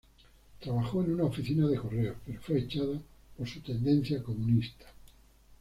[0.59, 2.99] Trabajó en una oficina de correos pero fue echada
[3.37, 4.87] por su tendencia comunista.